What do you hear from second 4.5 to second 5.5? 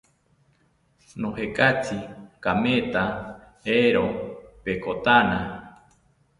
petkotana